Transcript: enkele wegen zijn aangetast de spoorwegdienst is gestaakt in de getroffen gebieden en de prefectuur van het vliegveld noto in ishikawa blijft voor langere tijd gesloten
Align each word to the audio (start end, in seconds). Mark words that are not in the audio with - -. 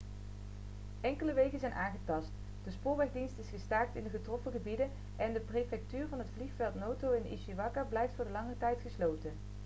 enkele 1.01 1.33
wegen 1.33 1.59
zijn 1.59 1.73
aangetast 1.73 2.31
de 2.63 2.71
spoorwegdienst 2.71 3.37
is 3.37 3.49
gestaakt 3.49 3.95
in 3.95 4.03
de 4.03 4.09
getroffen 4.09 4.51
gebieden 4.51 4.89
en 5.15 5.33
de 5.33 5.39
prefectuur 5.39 6.07
van 6.07 6.19
het 6.19 6.27
vliegveld 6.37 6.75
noto 6.75 7.11
in 7.11 7.31
ishikawa 7.31 7.83
blijft 7.89 8.13
voor 8.15 8.29
langere 8.31 8.57
tijd 8.57 8.79
gesloten 8.81 9.31